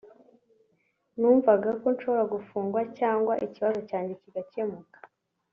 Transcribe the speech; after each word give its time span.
numvaga 1.19 1.69
ko 1.81 1.87
nshobora 1.95 2.25
gufungwa 2.33 2.79
cyangwa 2.97 3.33
ikibazo 3.45 3.79
cyanjye 3.89 4.13
kigakemuka 4.21 4.97